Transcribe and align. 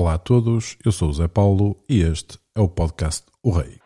Olá 0.00 0.14
a 0.14 0.18
todos, 0.18 0.76
eu 0.84 0.92
sou 0.92 1.10
o 1.10 1.12
Zé 1.12 1.26
Paulo 1.26 1.76
e 1.88 2.02
este 2.02 2.38
é 2.54 2.60
o 2.60 2.68
podcast 2.68 3.26
O 3.42 3.50
Rei. 3.50 3.80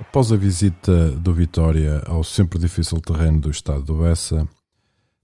Após 0.00 0.32
a 0.32 0.36
visita 0.38 1.10
do 1.10 1.34
Vitória 1.34 2.02
ao 2.06 2.24
sempre 2.24 2.58
difícil 2.58 2.98
terreno 3.02 3.40
do 3.40 3.50
estado 3.50 3.82
do 3.82 3.96
Bessa, 3.96 4.48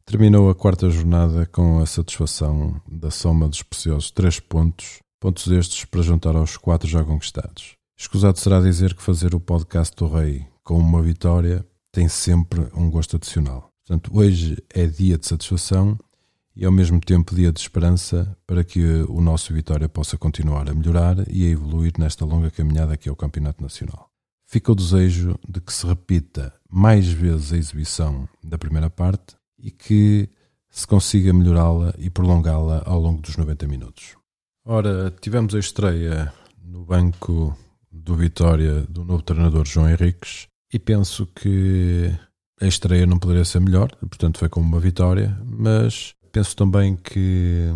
terminou 0.05 0.51
a 0.51 0.55
quarta 0.55 0.91
jornada 0.91 1.47
com 1.47 1.79
a 1.79 1.87
satisfação 1.87 2.79
da 2.87 3.11
soma 3.11 3.49
dos 3.49 3.63
preciosos 3.63 4.11
três 4.11 4.39
pontos, 4.39 4.99
pontos 5.19 5.47
estes 5.47 5.87
para 5.87 6.03
juntar 6.03 6.37
aos 6.37 6.59
quatro 6.59 6.87
já 6.87 7.03
conquistados. 7.03 7.75
Escusado 7.99 8.39
será 8.39 8.61
dizer 8.61 8.95
que 8.95 9.03
fazer 9.03 9.35
o 9.35 9.41
podcast 9.41 9.97
do 9.97 10.07
Rei 10.07 10.47
com 10.63 10.79
uma 10.79 11.01
vitória 11.01 11.67
tem 11.91 12.09
sempre 12.09 12.69
um 12.75 12.91
gosto 12.91 13.17
adicional. 13.17 13.71
Portanto, 13.87 14.11
hoje 14.15 14.63
é 14.69 14.87
dia 14.87 15.17
de 15.17 15.27
satisfação 15.27 15.99
e 16.55 16.67
ao 16.67 16.71
mesmo 16.71 17.01
tempo 17.01 17.35
dia 17.35 17.51
de 17.51 17.59
esperança 17.59 18.37
para 18.47 18.63
que 18.63 18.85
o 19.09 19.23
nosso 19.23 19.55
Vitória 19.55 19.89
possa 19.89 20.19
continuar 20.19 20.69
a 20.69 20.75
melhorar 20.75 21.17
e 21.27 21.47
a 21.47 21.51
evoluir 21.51 21.95
nesta 21.99 22.27
longa 22.27 22.51
caminhada 22.51 22.99
que 22.99 23.09
é 23.09 23.13
o 23.13 23.17
Campeonato 23.17 23.63
Nacional. 23.63 24.11
Fica 24.45 24.73
o 24.73 24.77
desejo 24.77 25.39
de 25.49 25.59
que 25.63 25.73
se 25.73 25.87
repita 25.87 26.53
mais 26.71 27.09
vezes 27.09 27.55
a 27.55 27.57
exibição 27.57 28.29
da 28.45 28.59
primeira 28.59 28.91
parte 28.91 29.37
e 29.59 29.71
que 29.71 30.29
se 30.69 30.87
consiga 30.87 31.33
melhorá-la 31.33 31.95
e 31.97 32.11
prolongá-la 32.11 32.83
ao 32.85 33.01
longo 33.01 33.23
dos 33.23 33.39
90 33.39 33.67
minutos. 33.67 34.17
Ora, 34.67 35.11
tivemos 35.19 35.55
a 35.55 35.59
estreia 35.59 36.31
no 36.63 36.85
banco 36.85 37.57
do 38.03 38.15
Vitória 38.15 38.83
do 38.83 39.05
novo 39.05 39.23
treinador 39.23 39.65
João 39.65 39.89
Henriques 39.89 40.47
e 40.73 40.79
penso 40.79 41.27
que 41.27 42.11
a 42.61 42.67
estreia 42.67 43.07
não 43.07 43.19
poderia 43.19 43.45
ser 43.45 43.61
melhor, 43.61 43.95
portanto 43.97 44.39
foi 44.39 44.49
como 44.49 44.67
uma 44.67 44.81
vitória, 44.81 45.39
mas 45.45 46.15
penso 46.33 46.57
também 46.57 46.97
que 46.97 47.71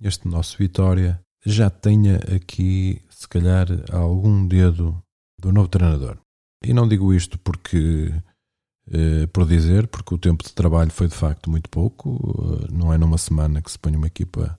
este 0.00 0.28
nosso 0.28 0.56
Vitória 0.58 1.20
já 1.44 1.68
tenha 1.70 2.16
aqui, 2.34 3.02
se 3.10 3.28
calhar, 3.28 3.66
algum 3.90 4.46
dedo 4.46 5.02
do 5.38 5.52
novo 5.52 5.68
treinador. 5.68 6.16
E 6.64 6.72
não 6.72 6.86
digo 6.86 7.12
isto 7.12 7.38
porque 7.38 8.12
eh, 8.90 9.26
por 9.32 9.46
dizer, 9.46 9.86
porque 9.86 10.14
o 10.14 10.18
tempo 10.18 10.44
de 10.44 10.52
trabalho 10.52 10.90
foi 10.90 11.08
de 11.08 11.14
facto 11.14 11.50
muito 11.50 11.68
pouco, 11.70 12.18
eh, 12.62 12.68
não 12.72 12.92
é 12.92 12.98
numa 12.98 13.18
semana 13.18 13.62
que 13.62 13.70
se 13.70 13.78
põe 13.78 13.94
uma 13.94 14.06
equipa 14.06 14.58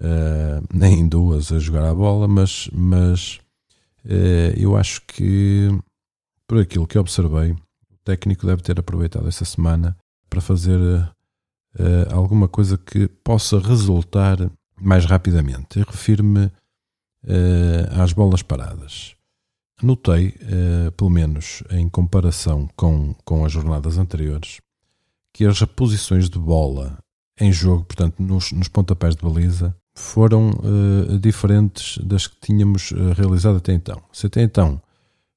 eh, 0.00 0.60
nem 0.72 1.00
em 1.00 1.08
duas 1.08 1.52
a 1.52 1.58
jogar 1.58 1.84
a 1.84 1.94
bola, 1.94 2.26
mas, 2.28 2.68
mas 2.72 3.40
eu 4.56 4.76
acho 4.76 5.00
que 5.06 5.68
por 6.46 6.58
aquilo 6.58 6.86
que 6.86 6.98
observei, 6.98 7.52
o 7.52 7.96
técnico 8.04 8.46
deve 8.46 8.62
ter 8.62 8.78
aproveitado 8.78 9.28
essa 9.28 9.44
semana 9.44 9.96
para 10.28 10.40
fazer 10.40 10.78
eh, 11.78 12.08
alguma 12.12 12.48
coisa 12.48 12.78
que 12.78 13.08
possa 13.08 13.58
resultar 13.58 14.38
mais 14.80 15.04
rapidamente. 15.04 15.78
Eu 15.78 15.86
refiro-me 15.86 16.50
eh, 17.26 17.88
às 17.92 18.12
bolas 18.12 18.42
paradas. 18.42 19.14
Notei, 19.82 20.34
eh, 20.40 20.90
pelo 20.96 21.10
menos 21.10 21.62
em 21.70 21.88
comparação 21.88 22.68
com, 22.76 23.14
com 23.24 23.44
as 23.44 23.52
jornadas 23.52 23.98
anteriores, 23.98 24.60
que 25.32 25.44
as 25.44 25.58
reposições 25.58 26.30
de 26.30 26.38
bola 26.38 26.98
em 27.40 27.52
jogo, 27.52 27.84
portanto, 27.84 28.22
nos, 28.22 28.52
nos 28.52 28.68
pontapés 28.68 29.16
de 29.16 29.22
baliza, 29.22 29.74
foram 29.94 30.50
uh, 30.50 31.18
diferentes 31.18 31.98
das 31.98 32.26
que 32.26 32.36
tínhamos 32.40 32.90
uh, 32.90 33.12
realizado 33.16 33.58
até 33.58 33.72
então. 33.72 34.02
Se 34.12 34.26
até 34.26 34.42
então 34.42 34.80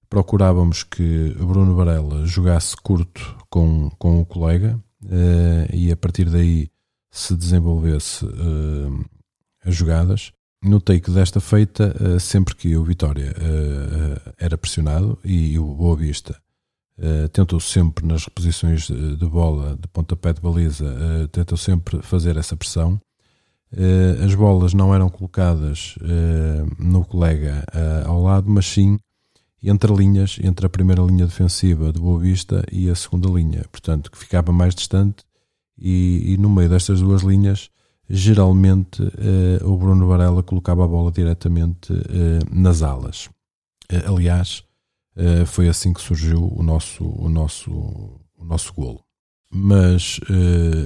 procurávamos 0.09 0.83
que 0.83 1.35
Bruno 1.37 1.75
Varela 1.75 2.25
jogasse 2.25 2.75
curto 2.77 3.37
com, 3.49 3.89
com 3.97 4.21
o 4.21 4.25
colega 4.25 4.79
uh, 5.03 5.75
e 5.75 5.91
a 5.91 5.97
partir 5.97 6.29
daí 6.29 6.69
se 7.11 7.35
desenvolvesse 7.35 8.25
as 9.65 9.73
jogadas, 9.73 10.31
Notei 10.63 10.99
que 10.99 11.11
desta 11.11 11.39
feita, 11.39 11.95
eh, 11.99 12.19
sempre 12.19 12.55
que 12.55 12.75
o 12.75 12.83
Vitória 12.83 13.33
eh, 13.37 13.41
eh, 13.41 14.33
era 14.39 14.57
pressionado 14.57 15.17
e 15.23 15.57
o 15.59 15.73
Boa 15.73 15.95
Vista 15.95 16.39
tentou 17.31 17.59
sempre 17.59 18.03
nas 18.07 18.25
reposições 18.25 18.87
de 18.87 19.25
bola, 19.27 19.77
de 19.79 19.87
pontapé 19.89 20.33
de 20.33 20.41
baliza, 20.41 20.87
tentou 21.31 21.55
sempre 21.55 22.01
fazer 22.01 22.37
essa 22.37 22.57
pressão. 22.57 22.99
As 24.23 24.33
bolas 24.33 24.73
não 24.73 24.95
eram 24.95 25.09
colocadas 25.09 25.95
no 26.79 27.03
colega 27.03 27.65
ao 28.05 28.21
lado, 28.21 28.49
mas 28.49 28.65
sim 28.65 28.97
entre 29.61 29.93
linhas, 29.93 30.39
entre 30.41 30.65
a 30.65 30.69
primeira 30.69 31.01
linha 31.01 31.25
defensiva 31.25 31.91
de 31.91 31.99
Boa 31.99 32.19
Vista 32.19 32.63
e 32.71 32.89
a 32.89 32.95
segunda 32.95 33.27
linha, 33.27 33.65
portanto, 33.71 34.09
que 34.09 34.17
ficava 34.17 34.51
mais 34.51 34.73
distante 34.73 35.25
e, 35.77 36.33
e 36.33 36.37
no 36.37 36.49
meio 36.49 36.69
destas 36.69 37.01
duas 37.01 37.21
linhas 37.21 37.69
geralmente 38.09 39.01
uh, 39.01 39.69
o 39.69 39.77
Bruno 39.77 40.07
Varela 40.07 40.41
colocava 40.41 40.85
a 40.85 40.87
bola 40.87 41.11
diretamente 41.11 41.91
uh, 41.91 42.39
nas 42.49 42.81
alas. 42.81 43.25
Uh, 43.91 44.15
aliás, 44.15 44.63
foi 45.47 45.67
assim 45.67 45.93
que 45.93 45.99
surgiu 45.99 46.47
o 46.55 46.61
nosso, 46.61 47.03
o 47.03 47.27
nosso, 47.27 47.71
o 47.71 48.45
nosso 48.45 48.71
golo. 48.71 49.03
Mas 49.49 50.19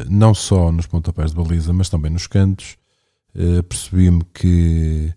não 0.07 0.33
só 0.35 0.71
nos 0.71 0.85
pontapés 0.85 1.31
de 1.31 1.37
baliza, 1.37 1.73
mas 1.73 1.89
também 1.89 2.11
nos 2.11 2.27
cantos, 2.27 2.77
percebi-me 3.67 4.23
que 4.33 5.11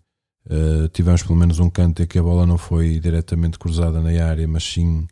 tivemos 0.94 1.22
pelo 1.22 1.38
menos 1.38 1.58
um 1.58 1.68
canto 1.68 2.02
em 2.02 2.06
que 2.06 2.18
a 2.18 2.22
bola 2.22 2.46
não 2.46 2.56
foi 2.56 2.98
diretamente 2.98 3.58
cruzada 3.58 4.00
na 4.00 4.10
área, 4.24 4.48
mas 4.48 4.64
sim 4.64 5.06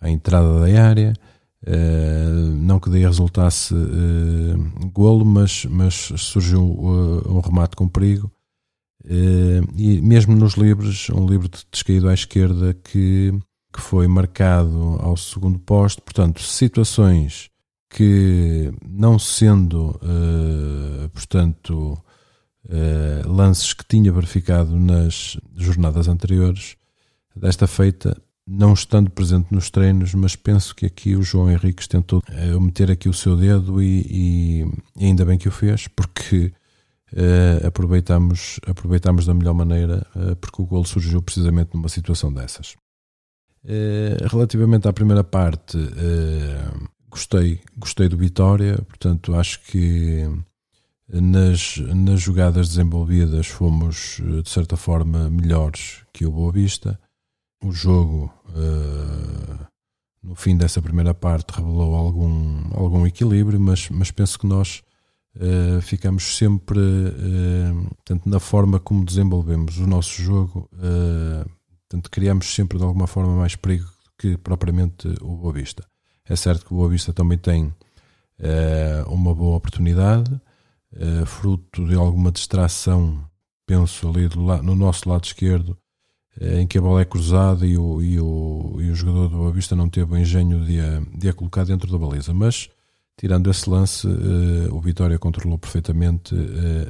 à 0.00 0.10
entrada 0.10 0.60
da 0.60 0.82
área. 0.84 1.14
Uh, 1.66 2.54
não 2.54 2.78
que 2.78 2.88
daí 2.88 3.04
resultasse 3.04 3.74
uh, 3.74 4.90
golo, 4.92 5.24
mas, 5.24 5.64
mas 5.64 5.94
surgiu 6.16 6.62
uh, 6.62 7.36
um 7.36 7.40
remate 7.40 7.74
com 7.74 7.88
perigo. 7.88 8.30
e 9.76 10.00
mesmo 10.00 10.36
nos 10.36 10.54
livros, 10.54 11.10
um 11.10 11.26
livro 11.26 11.48
descaído 11.72 12.08
à 12.08 12.14
esquerda 12.14 12.74
que, 12.74 13.32
que 13.72 13.80
foi 13.80 14.06
marcado 14.06 14.98
ao 15.00 15.16
segundo 15.16 15.58
posto. 15.58 16.00
Portanto, 16.02 16.40
situações 16.40 17.50
que, 17.90 18.72
não 18.86 19.18
sendo, 19.18 19.98
portanto, 21.12 21.98
lances 23.24 23.72
que 23.72 23.84
tinha 23.86 24.12
verificado 24.12 24.78
nas 24.78 25.38
jornadas 25.56 26.06
anteriores, 26.06 26.76
desta 27.34 27.66
feita 27.66 28.20
não 28.48 28.72
estando 28.72 29.10
presente 29.10 29.52
nos 29.52 29.68
treinos, 29.68 30.14
mas 30.14 30.34
penso 30.34 30.74
que 30.74 30.86
aqui 30.86 31.14
o 31.14 31.22
João 31.22 31.50
Henriques 31.50 31.86
tentou 31.86 32.20
uh, 32.20 32.60
meter 32.60 32.90
aqui 32.90 33.06
o 33.06 33.12
seu 33.12 33.36
dedo 33.36 33.82
e, 33.82 34.64
e, 34.96 35.04
ainda 35.04 35.24
bem 35.26 35.36
que 35.36 35.48
o 35.48 35.52
fez, 35.52 35.86
porque 35.86 36.50
uh, 37.12 37.66
aproveitamos, 37.66 38.58
aproveitamos 38.66 39.26
da 39.26 39.34
melhor 39.34 39.52
maneira, 39.52 40.06
uh, 40.16 40.34
porque 40.36 40.62
o 40.62 40.66
gol 40.66 40.82
surgiu 40.86 41.20
precisamente 41.20 41.74
numa 41.74 41.90
situação 41.90 42.32
dessas. 42.32 42.74
relativamente 44.30 44.88
à 44.88 44.92
primeira 44.94 45.22
parte, 45.22 45.76
gostei, 47.10 47.60
gostei 47.76 48.08
do 48.08 48.16
Vitória, 48.16 48.80
portanto 48.82 49.34
acho 49.34 49.60
que 49.64 50.28
nas, 51.08 51.78
nas 51.78 52.20
jogadas 52.20 52.68
desenvolvidas 52.68 53.46
fomos 53.46 54.20
de 54.42 54.48
certa 54.48 54.76
forma 54.76 55.30
melhores 55.30 56.02
que 56.12 56.26
o 56.26 56.30
Boa 56.30 56.52
Vista 56.52 56.98
o 57.62 57.72
jogo, 57.72 58.32
uh, 58.50 59.66
no 60.22 60.34
fim 60.34 60.56
dessa 60.56 60.80
primeira 60.80 61.14
parte, 61.14 61.50
revelou 61.56 61.94
algum, 61.94 62.62
algum 62.72 63.06
equilíbrio, 63.06 63.60
mas, 63.60 63.88
mas 63.90 64.10
penso 64.10 64.38
que 64.38 64.46
nós 64.46 64.82
uh, 65.36 65.80
ficamos 65.80 66.36
sempre, 66.36 66.78
uh, 66.78 67.96
tanto 68.04 68.28
na 68.28 68.38
forma 68.38 68.78
como 68.78 69.04
desenvolvemos 69.04 69.78
o 69.78 69.86
nosso 69.86 70.22
jogo, 70.22 70.68
uh, 70.74 71.50
tanto 71.88 72.10
criamos 72.10 72.54
sempre 72.54 72.78
de 72.78 72.84
alguma 72.84 73.06
forma 73.06 73.34
mais 73.34 73.56
perigo 73.56 73.88
que 74.18 74.36
propriamente 74.36 75.08
o 75.20 75.36
Boa 75.36 75.52
Vista. 75.52 75.84
É 76.28 76.36
certo 76.36 76.66
que 76.66 76.72
o 76.72 76.76
Boa 76.76 76.88
Vista 76.88 77.12
também 77.12 77.38
tem 77.38 77.72
uma 79.06 79.34
boa 79.34 79.56
oportunidade, 79.56 80.30
fruto 81.26 81.86
de 81.86 81.94
alguma 81.94 82.30
distração, 82.30 83.24
penso 83.66 84.08
ali 84.08 84.28
no 84.62 84.74
nosso 84.74 85.08
lado 85.08 85.24
esquerdo, 85.24 85.76
em 86.40 86.66
que 86.66 86.78
a 86.78 86.80
bola 86.80 87.00
é 87.00 87.04
cruzada 87.04 87.66
e 87.66 87.76
o, 87.76 88.00
e 88.00 88.20
o, 88.20 88.76
e 88.80 88.90
o 88.90 88.94
jogador 88.94 89.28
do 89.28 89.36
Boa 89.38 89.52
Vista 89.52 89.74
não 89.74 89.88
teve 89.88 90.14
o 90.14 90.16
engenho 90.16 90.64
de 90.64 90.78
a, 90.80 91.02
de 91.16 91.28
a 91.28 91.32
colocar 91.32 91.64
dentro 91.64 91.90
da 91.90 91.98
baliza. 91.98 92.32
Mas, 92.32 92.68
tirando 93.16 93.50
esse 93.50 93.68
lance, 93.68 94.06
o 94.70 94.80
Vitória 94.80 95.18
controlou 95.18 95.58
perfeitamente 95.58 96.34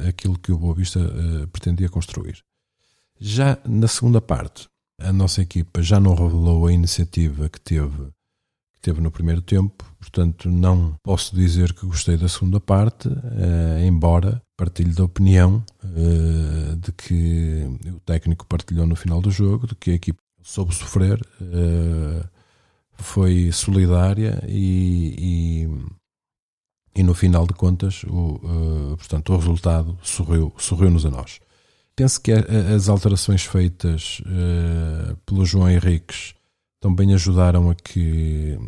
aquilo 0.06 0.38
que 0.38 0.52
o 0.52 0.58
Boa 0.58 0.74
Vista 0.74 1.00
pretendia 1.50 1.88
construir. 1.88 2.44
Já 3.18 3.56
na 3.64 3.88
segunda 3.88 4.20
parte, 4.20 4.68
a 5.00 5.12
nossa 5.12 5.40
equipa 5.40 5.80
já 5.82 5.98
não 5.98 6.14
revelou 6.14 6.66
a 6.66 6.72
iniciativa 6.72 7.48
que 7.48 7.60
teve, 7.60 8.10
teve 8.88 9.02
no 9.02 9.10
primeiro 9.10 9.42
tempo, 9.42 9.84
portanto, 10.00 10.48
não 10.48 10.94
posso 11.02 11.36
dizer 11.36 11.74
que 11.74 11.84
gostei 11.84 12.16
da 12.16 12.26
segunda 12.26 12.58
parte, 12.58 13.06
embora 13.86 14.40
partilho 14.56 14.94
da 14.94 15.04
opinião 15.04 15.62
uh, 15.84 16.76
de 16.76 16.90
que 16.92 17.64
o 17.94 18.00
técnico 18.00 18.46
partilhou 18.46 18.86
no 18.86 18.96
final 18.96 19.20
do 19.20 19.30
jogo, 19.30 19.66
de 19.66 19.74
que 19.74 19.90
a 19.90 19.94
equipe 19.94 20.18
soube 20.42 20.74
sofrer 20.74 21.20
uh, 21.20 22.26
foi 22.94 23.52
solidária 23.52 24.42
e, 24.48 25.68
e, 26.96 27.00
e 27.00 27.02
no 27.02 27.12
final 27.12 27.46
de 27.46 27.52
contas, 27.52 28.04
o, 28.04 28.40
portanto, 28.96 29.34
o 29.34 29.36
resultado 29.36 29.98
sorriu, 30.02 30.50
sorriu-nos 30.56 31.04
a 31.04 31.10
nós. 31.10 31.40
Penso 31.94 32.20
que 32.20 32.32
as 32.32 32.88
alterações 32.88 33.44
feitas 33.44 34.20
pelo 35.24 35.44
João 35.44 35.70
Henriques 35.70 36.34
também 36.80 37.12
ajudaram 37.14 37.70
a 37.70 37.74
que, 37.74 38.58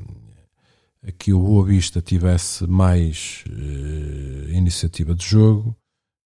a 1.07 1.13
que 1.13 1.33
o 1.33 1.41
Boa 1.41 1.65
Vista 1.67 2.01
tivesse 2.01 2.67
mais 2.67 3.45
uh, 3.49 4.51
iniciativa 4.51 5.15
de 5.15 5.25
jogo, 5.25 5.77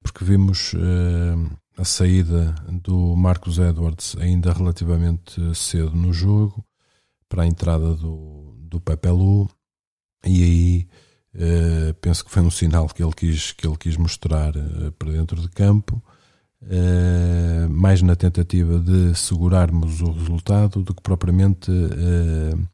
porque 0.02 0.24
vimos 0.24 0.72
uh, 0.74 1.58
a 1.76 1.84
saída 1.84 2.54
do 2.70 3.16
Marcos 3.16 3.58
Edwards 3.58 4.16
ainda 4.18 4.52
relativamente 4.52 5.40
cedo 5.54 5.94
no 5.94 6.12
jogo, 6.12 6.64
para 7.28 7.42
a 7.42 7.46
entrada 7.46 7.94
do, 7.94 8.54
do 8.58 8.80
Pepe 8.80 9.08
Lu, 9.08 9.50
e 10.24 10.42
aí 10.42 10.88
uh, 11.34 11.94
penso 12.00 12.24
que 12.24 12.30
foi 12.30 12.42
um 12.42 12.50
sinal 12.50 12.88
que 12.88 13.02
ele 13.02 13.12
quis, 13.12 13.52
que 13.52 13.66
ele 13.66 13.76
quis 13.76 13.96
mostrar 13.96 14.52
para 14.98 15.12
dentro 15.12 15.40
de 15.40 15.48
campo 15.48 16.02
uh, 16.64 17.68
mais 17.70 18.02
na 18.02 18.16
tentativa 18.16 18.78
de 18.78 19.14
segurarmos 19.14 20.00
o 20.00 20.12
resultado 20.12 20.82
do 20.82 20.94
que 20.94 21.02
propriamente 21.02 21.70
uh, 21.70 22.68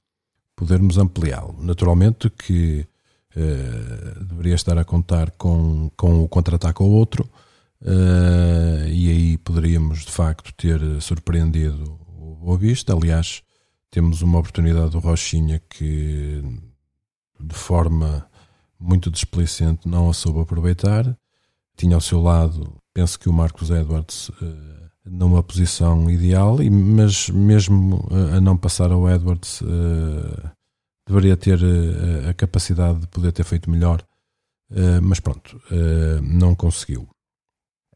podermos 0.56 0.98
ampliá-lo. 0.98 1.56
Naturalmente 1.60 2.30
que 2.30 2.86
uh, 3.36 4.24
deveria 4.24 4.54
estar 4.54 4.78
a 4.78 4.84
contar 4.84 5.30
com, 5.32 5.90
com 5.96 6.22
o 6.22 6.28
contra-ataque 6.28 6.82
ao 6.82 6.88
outro, 6.88 7.28
e 7.82 9.10
aí 9.10 9.38
poderíamos 9.38 10.00
de 10.04 10.12
facto 10.12 10.52
ter 10.52 10.78
surpreendido 11.00 11.98
o 12.18 12.34
Boa 12.34 12.58
Vista. 12.58 12.92
Aliás, 12.92 13.42
temos 13.90 14.20
uma 14.20 14.38
oportunidade 14.38 14.90
do 14.90 14.98
Rochinha 14.98 15.62
que 15.70 16.44
de 17.40 17.54
forma 17.54 18.28
muito 18.78 19.10
displicente 19.10 19.88
não 19.88 20.10
a 20.10 20.12
soube 20.12 20.40
aproveitar. 20.40 21.16
Tinha 21.74 21.94
ao 21.94 22.02
seu 22.02 22.20
lado 22.20 22.79
penso 22.92 23.18
que 23.18 23.28
o 23.28 23.32
Marcos 23.32 23.70
Edwards 23.70 24.28
uh, 24.28 24.90
numa 25.04 25.42
posição 25.42 26.10
ideal, 26.10 26.58
mas 26.70 27.28
mesmo 27.30 28.06
uh, 28.10 28.36
a 28.36 28.40
não 28.40 28.56
passar 28.56 28.92
ao 28.92 29.08
Edwards 29.08 29.60
uh, 29.62 30.50
deveria 31.06 31.36
ter 31.36 31.58
a 32.28 32.34
capacidade 32.34 33.00
de 33.00 33.06
poder 33.08 33.32
ter 33.32 33.42
feito 33.42 33.68
melhor, 33.68 34.00
mas 35.02 35.18
pronto, 35.18 35.60
não 36.22 36.54
conseguiu. 36.54 37.08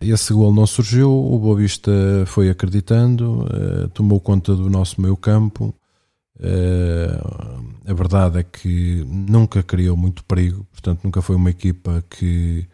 Esse 0.01 0.33
gol 0.33 0.53
não 0.53 0.67
surgiu, 0.67 1.13
o 1.13 1.39
Boavista 1.39 1.93
foi 2.27 2.51
acreditando, 2.51 3.47
tomou 3.93 4.19
conta 4.19 4.57
do 4.57 4.69
nosso 4.69 5.01
meio 5.01 5.17
campo. 5.17 5.73
a 7.87 7.95
verdade 7.95 8.41
é 8.41 8.43
que 8.43 9.05
nunca 9.07 9.63
criou 9.63 9.97
muito 9.97 10.25
perigo, 10.25 10.67
portanto 10.73 11.05
nunca 11.05 11.23
foi 11.23 11.37
uma 11.37 11.51
equipa 11.51 12.03
que 12.11 12.67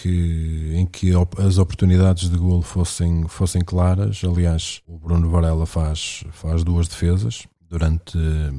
que, 0.00 0.72
em 0.74 0.86
que 0.86 1.12
as 1.38 1.58
oportunidades 1.58 2.30
de 2.30 2.38
golo 2.38 2.62
fossem, 2.62 3.28
fossem 3.28 3.62
claras. 3.62 4.22
Aliás, 4.24 4.80
o 4.86 4.98
Bruno 4.98 5.30
Varela 5.30 5.66
faz, 5.66 6.24
faz 6.32 6.64
duas 6.64 6.88
defesas 6.88 7.46
durante, 7.60 8.18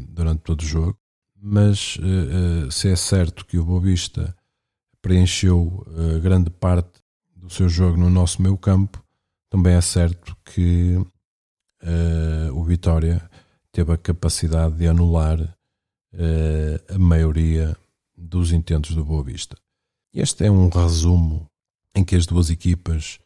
durante 0.10 0.42
todo 0.42 0.62
o 0.62 0.66
jogo. 0.66 0.98
Mas 1.36 1.98
uh, 1.98 2.72
se 2.72 2.90
é 2.90 2.96
certo 2.96 3.46
que 3.46 3.58
o 3.58 3.66
Bobista 3.66 4.36
preencheu 5.02 5.84
uh, 5.88 6.20
grande 6.22 6.52
parte 6.52 7.02
do 7.36 7.50
seu 7.50 7.68
jogo 7.68 7.98
no 7.98 8.10
nosso 8.10 8.40
meio 8.42 8.58
campo, 8.58 9.04
também 9.50 9.74
é 9.74 9.82
certo 9.82 10.38
que 10.46 10.96
uh, 10.96 12.54
o 12.54 12.64
Vitória 12.64 13.28
teve 13.72 13.92
a 13.92 13.98
capacidade 13.98 14.76
de 14.76 14.88
anular 14.88 15.40
a 16.94 17.00
maioria 17.00 17.76
dos 18.18 18.52
intentos 18.52 18.94
do 18.94 19.06
Boa 19.06 19.24
Vista. 19.24 19.56
Este 20.14 20.46
é 20.46 20.52
um 20.52 20.68
resumo 20.68 21.48
em 21.96 22.04
que 22.04 22.16
as 22.16 22.26
duas 22.26 22.50
equipas 22.50 23.20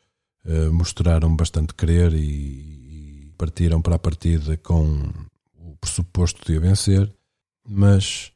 uh, 0.45 0.71
mostraram 0.71 1.35
bastante 1.35 1.73
querer 1.73 2.13
e, 2.13 3.25
e, 3.25 3.33
partiram 3.37 3.81
para 3.81 3.95
a 3.95 3.99
partida 3.99 4.55
com 4.57 5.09
o 5.57 5.75
pressuposto 5.77 6.45
de 6.45 6.57
a 6.57 6.59
vencer, 6.59 7.11
mas 7.67 8.31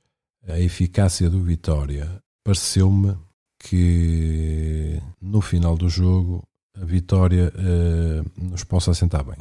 a 0.47 0.59
eficácia 0.59 1.29
do 1.29 1.43
Vitória 1.43 2.21
pareceu-me 2.43 3.15
que 3.59 4.99
no 5.21 5.41
final 5.41 5.77
do 5.77 5.89
jogo 5.89 6.43
a 6.75 6.85
vitória 6.85 7.53
uh, 7.53 8.43
nos 8.43 8.63
possa 8.63 8.91
assentar 8.91 9.23
bem. 9.23 9.37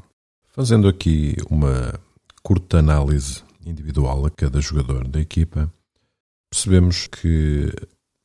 Fazendo 0.48 0.88
aqui 0.88 1.36
uma 1.48 1.98
curta 2.42 2.78
análise 2.78 3.42
individual 3.64 4.26
a 4.26 4.30
cada 4.30 4.60
jogador 4.60 5.06
da 5.06 5.20
equipa, 5.20 5.72
percebemos 6.50 7.06
que 7.06 7.72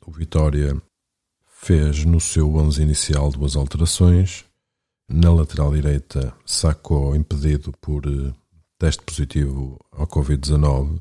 o 0.05 0.11
Vitória 0.11 0.81
fez 1.45 2.03
no 2.03 2.19
seu 2.19 2.53
11 2.55 2.81
inicial 2.81 3.31
duas 3.31 3.55
alterações. 3.55 4.45
Na 5.09 5.31
lateral 5.31 5.71
direita, 5.73 6.33
Sacco, 6.45 7.15
impedido 7.15 7.71
por 7.79 8.05
eh, 8.05 8.33
teste 8.77 9.03
positivo 9.03 9.79
ao 9.91 10.07
Covid-19, 10.07 11.00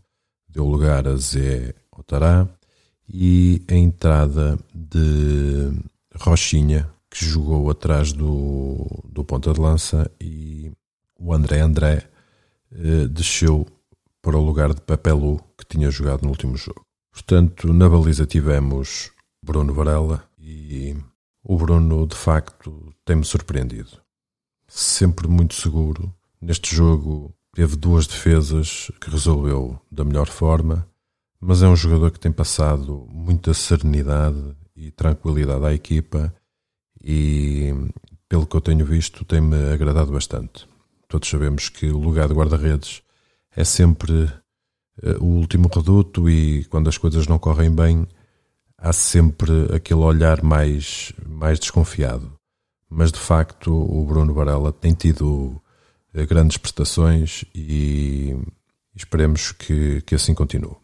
deu 0.48 0.64
lugar 0.64 1.06
a 1.06 1.16
Zé 1.16 1.74
Otará. 1.90 2.48
E 3.08 3.62
a 3.68 3.74
entrada 3.74 4.58
de 4.72 5.72
Rochinha, 6.14 6.88
que 7.10 7.24
jogou 7.24 7.68
atrás 7.68 8.12
do, 8.12 8.86
do 9.04 9.24
ponta 9.24 9.52
de 9.52 9.60
lança, 9.60 10.10
e 10.20 10.72
o 11.18 11.34
André 11.34 11.60
André 11.60 12.08
eh, 12.70 13.08
desceu 13.08 13.66
para 14.22 14.38
o 14.38 14.44
lugar 14.44 14.72
de 14.72 14.80
Pepelu, 14.80 15.40
que 15.58 15.66
tinha 15.66 15.90
jogado 15.90 16.22
no 16.22 16.30
último 16.30 16.56
jogo. 16.56 16.86
Portanto, 17.12 17.72
na 17.72 17.88
baliza 17.88 18.24
tivemos 18.26 19.12
Bruno 19.42 19.74
Varela 19.74 20.24
e 20.38 20.96
o 21.44 21.56
Bruno, 21.56 22.06
de 22.06 22.16
facto, 22.16 22.94
tem-me 23.04 23.24
surpreendido. 23.24 24.00
Sempre 24.66 25.28
muito 25.28 25.54
seguro. 25.54 26.12
Neste 26.40 26.74
jogo 26.74 27.34
teve 27.52 27.76
duas 27.76 28.06
defesas 28.06 28.90
que 29.00 29.10
resolveu 29.10 29.78
da 29.90 30.04
melhor 30.04 30.28
forma, 30.28 30.88
mas 31.38 31.62
é 31.62 31.68
um 31.68 31.76
jogador 31.76 32.10
que 32.10 32.20
tem 32.20 32.32
passado 32.32 33.06
muita 33.10 33.52
serenidade 33.52 34.56
e 34.74 34.90
tranquilidade 34.90 35.66
à 35.66 35.74
equipa 35.74 36.34
e, 37.02 37.72
pelo 38.28 38.46
que 38.46 38.56
eu 38.56 38.60
tenho 38.60 38.86
visto, 38.86 39.24
tem-me 39.24 39.72
agradado 39.72 40.12
bastante. 40.12 40.66
Todos 41.08 41.28
sabemos 41.28 41.68
que 41.68 41.90
o 41.90 41.98
lugar 41.98 42.28
de 42.28 42.34
guarda-redes 42.34 43.02
é 43.54 43.64
sempre 43.64 44.32
o 45.20 45.24
último 45.24 45.68
reduto 45.74 46.28
e 46.28 46.64
quando 46.66 46.88
as 46.88 46.98
coisas 46.98 47.26
não 47.26 47.38
correm 47.38 47.70
bem 47.70 48.06
há 48.82 48.92
sempre 48.92 49.52
aquele 49.74 50.00
olhar 50.00 50.42
mais, 50.42 51.12
mais 51.26 51.58
desconfiado. 51.58 52.32
Mas 52.90 53.12
de 53.12 53.18
facto 53.18 53.72
o 53.72 54.04
Bruno 54.04 54.34
Varela 54.34 54.72
tem 54.72 54.92
tido 54.92 55.62
eh, 56.12 56.26
grandes 56.26 56.56
prestações 56.56 57.44
e 57.54 58.36
esperemos 58.94 59.52
que, 59.52 60.02
que 60.02 60.14
assim 60.14 60.34
continue. 60.34 60.76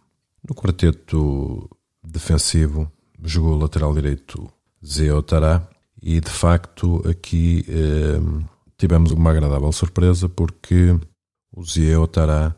No 0.49 0.55
quarteto 0.55 1.69
defensivo 2.03 2.91
jogou 3.23 3.55
o 3.55 3.59
lateral 3.59 3.93
direito 3.93 4.49
Zé 4.85 5.13
Otará 5.13 5.69
e 6.01 6.21
de 6.21 6.31
facto 6.31 7.03
aqui 7.07 7.67
eh, 7.69 8.47
tivemos 8.79 9.11
uma 9.11 9.33
agradável 9.33 9.73
surpresa 9.73 10.29
porque 10.29 10.97
o 11.53 11.65
Zé 11.65 11.99
Otará 11.99 12.55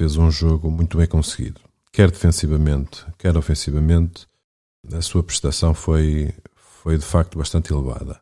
fez 0.00 0.16
um 0.16 0.30
jogo 0.30 0.70
muito 0.70 0.96
bem 0.96 1.06
conseguido. 1.06 1.60
Quer 1.92 2.10
defensivamente, 2.10 3.04
quer 3.18 3.36
ofensivamente, 3.36 4.26
a 4.90 5.02
sua 5.02 5.22
prestação 5.22 5.74
foi, 5.74 6.32
foi 6.54 6.96
de 6.96 7.04
facto 7.04 7.36
bastante 7.36 7.70
elevada. 7.70 8.18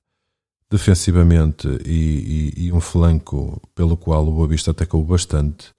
Defensivamente 0.68 1.68
e, 1.86 2.52
e, 2.56 2.66
e 2.66 2.72
um 2.72 2.80
flanco 2.80 3.62
pelo 3.76 3.96
qual 3.96 4.26
o 4.26 4.32
Boa 4.32 4.48
Vista 4.48 4.72
atacou 4.72 5.04
bastante, 5.04 5.70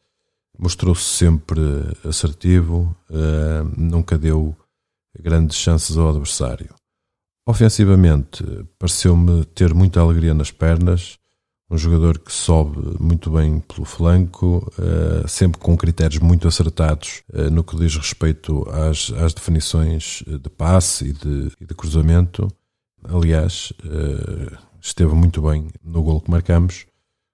mostrou-se 0.57 1.03
sempre 1.03 1.59
assertivo, 2.05 2.95
uh, 3.09 3.69
nunca 3.75 4.17
deu 4.17 4.55
grandes 5.19 5.57
chances 5.57 5.97
ao 5.97 6.11
adversário. 6.11 6.73
Ofensivamente, 7.45 8.41
pareceu-me 8.79 9.43
ter 9.43 9.73
muita 9.73 9.99
alegria 9.99 10.33
nas 10.33 10.49
pernas, 10.49 11.18
um 11.69 11.77
jogador 11.77 12.17
que 12.17 12.31
sobe 12.31 12.97
muito 12.99 13.29
bem 13.29 13.59
pelo 13.59 13.85
flanco, 13.85 14.71
uh, 14.77 15.27
sempre 15.27 15.59
com 15.59 15.77
critérios 15.77 16.19
muito 16.19 16.47
acertados 16.47 17.21
uh, 17.31 17.49
no 17.51 17.63
que 17.63 17.75
diz 17.75 17.95
respeito 17.95 18.67
às, 18.69 19.11
às 19.11 19.33
definições 19.33 20.23
de 20.25 20.49
passe 20.49 21.09
e 21.09 21.13
de, 21.13 21.51
e 21.61 21.65
de 21.65 21.75
cruzamento. 21.75 22.47
Aliás, 23.03 23.71
esteve 24.81 25.13
muito 25.13 25.41
bem 25.41 25.69
no 25.81 26.03
gol 26.03 26.19
que 26.19 26.29
marcamos, 26.29 26.85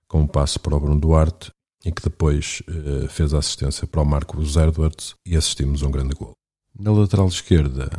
com 0.08 0.22
um 0.22 0.28
passe 0.28 0.60
para 0.60 0.76
o 0.76 0.80
Bruno 0.80 1.00
Duarte, 1.00 1.52
e 1.84 1.92
que 1.92 2.04
depois 2.04 2.62
fez 3.10 3.34
a 3.34 3.40
assistência 3.40 3.88
para 3.88 4.02
o 4.02 4.06
Marco 4.06 4.40
Edwards 4.40 5.16
e 5.26 5.36
assistimos 5.36 5.82
a 5.82 5.88
um 5.88 5.92
grande 5.92 6.14
gol. 6.14 6.34
Na 6.80 6.92
lateral 6.92 7.28
esquerda 7.28 7.90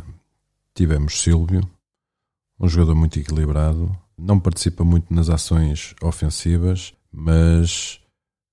tivemos 0.73 1.21
Silvio, 1.21 1.67
um 2.57 2.69
jogador 2.69 2.95
muito 2.95 3.19
equilibrado, 3.19 3.93
não 4.17 4.39
participa 4.39 4.83
muito 4.83 5.13
nas 5.13 5.29
ações 5.29 5.93
ofensivas, 6.01 6.93
mas 7.11 7.99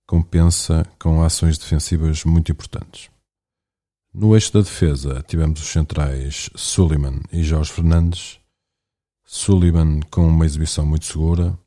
compensa 0.06 0.86
com 0.98 1.22
ações 1.22 1.56
defensivas 1.56 2.24
muito 2.24 2.52
importantes. 2.52 3.10
No 4.12 4.34
eixo 4.34 4.52
da 4.52 4.60
defesa 4.60 5.24
tivemos 5.26 5.60
os 5.60 5.68
centrais 5.68 6.50
Suleiman 6.54 7.20
e 7.32 7.42
Jorge 7.42 7.72
Fernandes. 7.72 8.38
Suleiman 9.24 10.00
com 10.10 10.28
uma 10.28 10.44
exibição 10.44 10.86
muito 10.86 11.06
segura, 11.06 11.58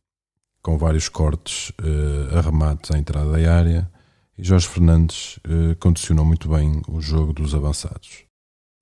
com 0.61 0.77
vários 0.77 1.09
cortes 1.09 1.71
uh, 1.81 2.37
a 2.37 2.41
remates 2.41 2.91
à 2.91 2.97
entrada 2.97 3.31
da 3.31 3.53
área, 3.53 3.91
e 4.37 4.43
Jorge 4.43 4.67
Fernandes 4.67 5.37
uh, 5.37 5.75
condicionou 5.79 6.23
muito 6.23 6.47
bem 6.47 6.81
o 6.87 7.01
jogo 7.01 7.33
dos 7.33 7.55
avançados. 7.55 8.23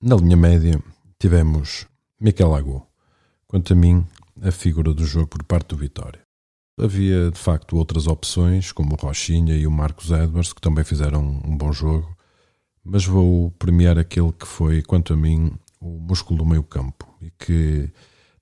Na 0.01 0.15
linha 0.15 0.37
média 0.37 0.79
tivemos 1.17 1.87
Miquel 2.19 2.49
Lago. 2.49 2.85
Quanto 3.47 3.73
a 3.73 3.75
mim, 3.75 4.05
a 4.41 4.51
figura 4.51 4.93
do 4.93 5.05
jogo 5.05 5.27
por 5.27 5.43
parte 5.43 5.69
do 5.69 5.77
Vitória. 5.77 6.21
Havia 6.79 7.31
de 7.31 7.39
facto 7.39 7.77
outras 7.77 8.05
opções, 8.05 8.71
como 8.71 8.93
o 8.93 8.97
Rochinha 8.97 9.55
e 9.55 9.65
o 9.65 9.71
Marcos 9.71 10.11
Edwards, 10.11 10.51
que 10.51 10.61
também 10.61 10.83
fizeram 10.83 11.41
um 11.45 11.57
bom 11.57 11.71
jogo, 11.71 12.15
mas 12.83 13.05
vou 13.05 13.49
premiar 13.51 13.97
aquele 13.97 14.31
que 14.33 14.45
foi, 14.45 14.81
quanto 14.81 15.13
a 15.13 15.15
mim, 15.15 15.53
o 15.79 15.99
músculo 15.99 16.39
do 16.39 16.45
meio-campo 16.45 17.07
e 17.21 17.31
que, 17.31 17.89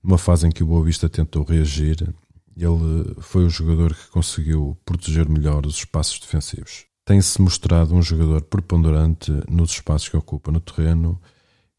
numa 0.02 0.18
fase 0.18 0.46
em 0.46 0.50
que 0.50 0.62
o 0.62 0.66
Boa 0.66 0.84
Vista 0.84 1.08
tentou 1.08 1.44
reagir, 1.44 2.12
ele 2.56 3.14
foi 3.20 3.44
o 3.44 3.50
jogador 3.50 3.94
que 3.94 4.08
conseguiu 4.08 4.76
proteger 4.84 5.28
melhor 5.28 5.64
os 5.66 5.76
espaços 5.76 6.18
defensivos. 6.18 6.86
Tem-se 7.04 7.40
mostrado 7.40 7.94
um 7.94 8.02
jogador 8.02 8.42
preponderante 8.42 9.30
nos 9.48 9.70
espaços 9.70 10.08
que 10.08 10.16
ocupa 10.16 10.50
no 10.50 10.60
terreno 10.60 11.20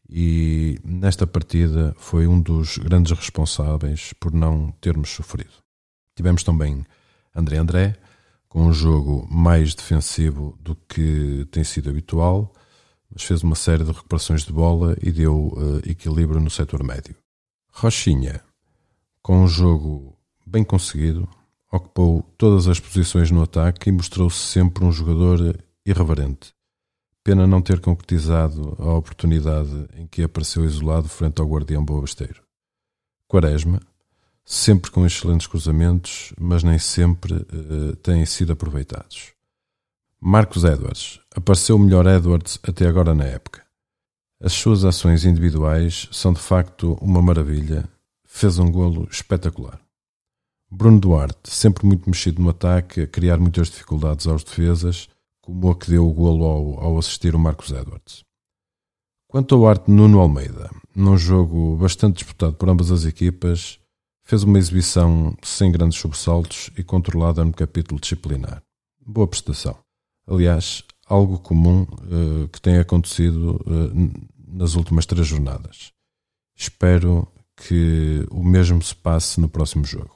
e 0.08 0.78
nesta 0.84 1.26
partida 1.26 1.94
foi 1.98 2.26
um 2.26 2.40
dos 2.40 2.78
grandes 2.78 3.12
responsáveis 3.12 4.12
por 4.20 4.32
não 4.32 4.70
termos 4.80 5.10
sofrido. 5.10 5.52
Tivemos 6.14 6.42
também 6.42 6.84
André 7.34 7.58
André, 7.58 7.96
com 8.48 8.66
um 8.66 8.72
jogo 8.72 9.26
mais 9.30 9.74
defensivo 9.74 10.56
do 10.60 10.74
que 10.74 11.46
tem 11.50 11.62
sido 11.64 11.90
habitual, 11.90 12.52
mas 13.12 13.22
fez 13.22 13.42
uma 13.42 13.54
série 13.54 13.84
de 13.84 13.92
recuperações 13.92 14.44
de 14.44 14.52
bola 14.52 14.96
e 15.02 15.12
deu 15.12 15.48
uh, 15.48 15.78
equilíbrio 15.84 16.40
no 16.40 16.50
setor 16.50 16.82
médio. 16.82 17.14
Rochinha, 17.72 18.40
com 19.20 19.42
um 19.42 19.48
jogo 19.48 20.16
bem 20.46 20.64
conseguido, 20.64 21.28
ocupou 21.70 22.22
todas 22.38 22.68
as 22.68 22.80
posições 22.80 23.30
no 23.30 23.42
ataque 23.42 23.90
e 23.90 23.92
mostrou-se 23.92 24.38
sempre 24.38 24.84
um 24.84 24.92
jogador 24.92 25.58
irreverente. 25.84 26.55
Pena 27.26 27.44
não 27.44 27.60
ter 27.60 27.80
concretizado 27.80 28.76
a 28.78 28.94
oportunidade 28.94 29.88
em 29.96 30.06
que 30.06 30.22
apareceu 30.22 30.64
isolado 30.64 31.08
frente 31.08 31.40
ao 31.40 31.48
guardião 31.48 31.84
Boa 31.84 32.02
Besteiro. 32.02 32.40
Quaresma, 33.26 33.80
sempre 34.44 34.92
com 34.92 35.04
excelentes 35.04 35.48
cruzamentos, 35.48 36.32
mas 36.38 36.62
nem 36.62 36.78
sempre 36.78 37.34
uh, 37.34 37.96
têm 37.96 38.24
sido 38.24 38.52
aproveitados. 38.52 39.32
Marcos 40.20 40.62
Edwards, 40.62 41.18
apareceu 41.34 41.74
o 41.74 41.80
melhor 41.80 42.06
Edwards 42.06 42.60
até 42.62 42.86
agora 42.86 43.12
na 43.12 43.24
época. 43.24 43.66
As 44.40 44.52
suas 44.52 44.84
ações 44.84 45.24
individuais 45.24 46.08
são 46.12 46.32
de 46.32 46.40
facto 46.40 46.96
uma 47.00 47.20
maravilha, 47.20 47.88
fez 48.24 48.56
um 48.60 48.70
golo 48.70 49.08
espetacular. 49.10 49.80
Bruno 50.70 51.00
Duarte, 51.00 51.50
sempre 51.50 51.86
muito 51.86 52.08
mexido 52.08 52.40
no 52.40 52.50
ataque, 52.50 53.00
a 53.00 53.06
criar 53.08 53.38
muitas 53.38 53.66
dificuldades 53.66 54.28
aos 54.28 54.44
defesas, 54.44 55.08
como 55.46 55.70
a 55.70 55.76
que 55.76 55.88
deu 55.88 56.04
o 56.08 56.12
golo 56.12 56.44
ao, 56.44 56.80
ao 56.84 56.98
assistir 56.98 57.36
o 57.36 57.38
Marcos 57.38 57.70
Edwards. 57.70 58.24
Quanto 59.28 59.54
ao 59.54 59.68
arte 59.68 59.88
Nuno 59.88 60.18
Almeida, 60.18 60.68
num 60.92 61.16
jogo 61.16 61.76
bastante 61.76 62.16
disputado 62.16 62.54
por 62.54 62.68
ambas 62.68 62.90
as 62.90 63.04
equipas, 63.04 63.78
fez 64.24 64.42
uma 64.42 64.58
exibição 64.58 65.36
sem 65.44 65.70
grandes 65.70 66.00
sobressaltos 66.00 66.70
e 66.76 66.82
controlada 66.82 67.44
no 67.44 67.52
capítulo 67.52 68.00
disciplinar. 68.00 68.60
Boa 69.00 69.28
prestação. 69.28 69.78
Aliás, 70.26 70.82
algo 71.06 71.38
comum 71.38 71.82
uh, 71.82 72.48
que 72.48 72.60
tem 72.60 72.78
acontecido 72.78 73.62
uh, 73.66 74.28
nas 74.48 74.74
últimas 74.74 75.06
três 75.06 75.28
jornadas. 75.28 75.92
Espero 76.56 77.28
que 77.56 78.26
o 78.32 78.42
mesmo 78.42 78.82
se 78.82 78.96
passe 78.96 79.40
no 79.40 79.48
próximo 79.48 79.84
jogo. 79.84 80.15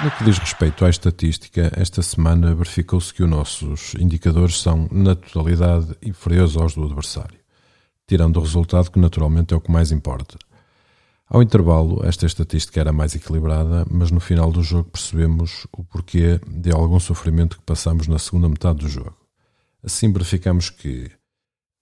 No 0.00 0.12
que 0.12 0.22
diz 0.22 0.38
respeito 0.38 0.84
à 0.84 0.88
estatística, 0.88 1.72
esta 1.74 2.02
semana 2.02 2.54
verificou-se 2.54 3.12
que 3.12 3.24
os 3.24 3.28
nossos 3.28 3.94
indicadores 3.96 4.60
são, 4.60 4.88
na 4.92 5.16
totalidade, 5.16 5.96
inferiores 6.00 6.56
aos 6.56 6.72
do 6.76 6.84
adversário, 6.84 7.40
tirando 8.06 8.36
o 8.36 8.40
resultado 8.40 8.92
que 8.92 9.00
naturalmente 9.00 9.52
é 9.52 9.56
o 9.56 9.60
que 9.60 9.72
mais 9.72 9.90
importa. 9.90 10.38
Ao 11.28 11.42
intervalo, 11.42 12.06
esta 12.06 12.26
estatística 12.26 12.78
era 12.78 12.92
mais 12.92 13.16
equilibrada, 13.16 13.84
mas 13.90 14.12
no 14.12 14.20
final 14.20 14.52
do 14.52 14.62
jogo 14.62 14.88
percebemos 14.88 15.66
o 15.72 15.82
porquê 15.82 16.40
de 16.46 16.70
algum 16.70 17.00
sofrimento 17.00 17.58
que 17.58 17.64
passamos 17.64 18.06
na 18.06 18.20
segunda 18.20 18.48
metade 18.48 18.78
do 18.78 18.88
jogo. 18.88 19.16
Assim 19.82 20.12
verificamos 20.12 20.70
que, 20.70 21.10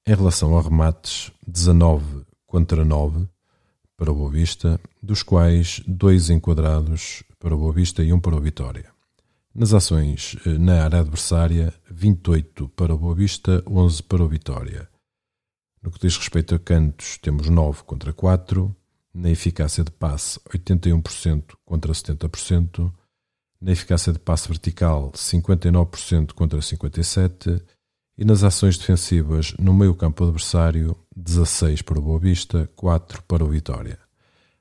em 0.07 0.15
relação 0.15 0.57
a 0.57 0.63
remates, 0.63 1.31
19 1.47 2.25
contra 2.47 2.83
9 2.83 3.29
para 3.95 4.11
o 4.11 4.15
Boa 4.15 4.31
Vista, 4.31 4.81
dos 5.03 5.23
quais 5.23 5.83
dois 5.87 6.31
enquadrados 6.31 7.23
para 7.39 7.55
o 7.55 7.59
Boa 7.59 7.73
Vista 7.73 8.03
e 8.03 8.13
um 8.13 8.21
para 8.21 8.37
o 8.37 8.41
Vitória. 8.41 8.91
Nas 9.55 9.73
ações 9.73 10.37
eh, 10.45 10.59
na 10.59 10.85
área 10.85 11.01
adversária, 11.01 11.73
28 11.91 12.69
para 12.71 12.95
o 12.95 12.99
Boa 12.99 13.15
Vista, 13.15 13.63
11 13.67 14.03
para 14.03 14.23
o 14.23 14.29
Vitória. 14.29 14.89
No 15.83 15.91
que 15.91 16.01
diz 16.01 16.17
respeito 16.17 16.55
a 16.55 16.59
cantos, 16.59 17.17
temos 17.19 17.49
9 17.49 17.85
contra 17.85 18.13
4. 18.13 18.75
Na 19.15 19.31
eficácia 19.31 19.83
de 19.83 19.91
passe, 19.91 20.39
81% 20.41 21.55
contra 21.65 21.93
70%. 21.93 22.93
Na 23.61 23.73
eficácia 23.73 24.13
de 24.13 24.19
passe 24.19 24.49
vertical, 24.49 25.13
59% 25.13 26.33
contra 26.33 26.59
57%. 26.59 27.63
E 28.19 28.25
nas 28.25 28.43
ações 28.43 28.77
defensivas, 28.77 29.55
no 29.59 29.73
meio 29.73 29.95
campo 29.95 30.25
adversário, 30.25 30.97
16 31.15 31.83
para 31.83 31.99
o 31.99 32.03
Boa 32.03 32.19
Vista, 32.19 32.69
4 32.75 33.23
para 33.23 33.45
o 33.45 33.49
Vitória. 33.49 34.06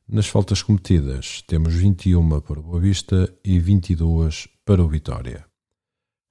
Nas 0.07 0.27
faltas 0.27 0.61
cometidas, 0.61 1.41
temos 1.47 1.73
21 1.73 2.39
para 2.41 2.59
o 2.59 2.63
Boa 2.63 2.79
Vista 2.79 3.33
e 3.43 3.57
22 3.59 4.47
para 4.63 4.83
o 4.83 4.87
Vitória. 4.87 5.43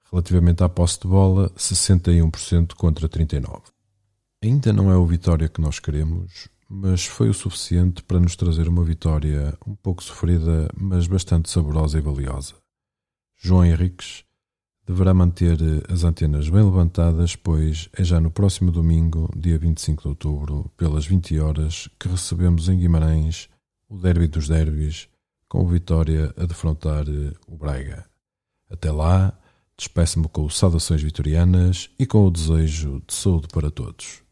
Relativamente 0.09 0.63
à 0.63 0.69
posse 0.69 1.01
de 1.01 1.09
bola, 1.09 1.49
61% 1.49 2.73
contra 2.75 3.09
39%. 3.09 3.63
Ainda 4.41 4.71
não 4.71 4.89
é 4.89 4.95
o 4.95 5.05
Vitória 5.05 5.49
que 5.49 5.59
nós 5.59 5.77
queremos, 5.77 6.47
mas 6.69 7.05
foi 7.05 7.27
o 7.27 7.33
suficiente 7.33 8.01
para 8.01 8.17
nos 8.17 8.37
trazer 8.37 8.69
uma 8.69 8.81
vitória 8.81 9.57
um 9.67 9.75
pouco 9.75 10.01
sofrida, 10.01 10.69
mas 10.73 11.05
bastante 11.05 11.49
saborosa 11.49 11.97
e 11.97 12.01
valiosa. 12.01 12.53
João 13.35 13.65
Henriques 13.65 14.23
deverá 14.87 15.13
manter 15.13 15.57
as 15.89 16.05
antenas 16.05 16.47
bem 16.47 16.63
levantadas, 16.63 17.35
pois 17.35 17.89
é 17.91 18.05
já 18.05 18.21
no 18.21 18.31
próximo 18.31 18.71
domingo, 18.71 19.29
dia 19.35 19.57
25 19.57 20.01
de 20.01 20.07
outubro, 20.07 20.71
pelas 20.77 21.05
20 21.05 21.39
horas, 21.39 21.89
que 21.99 22.07
recebemos 22.07 22.69
em 22.69 22.79
Guimarães 22.79 23.49
o 23.89 23.97
derby 23.97 24.27
dos 24.27 24.47
derbys, 24.47 25.07
com 25.47 25.63
o 25.63 25.67
Vitória 25.67 26.33
a 26.37 26.45
defrontar 26.45 27.05
eh, 27.07 27.33
o 27.47 27.55
Braga. 27.55 28.05
Até 28.69 28.91
lá, 28.91 29.37
despeço-me 29.77 30.27
com 30.27 30.49
saudações 30.49 31.01
vitorianas 31.01 31.89
e 31.99 32.05
com 32.05 32.25
o 32.25 32.31
desejo 32.31 33.01
de 33.07 33.13
saúde 33.13 33.47
para 33.47 33.69
todos. 33.69 34.24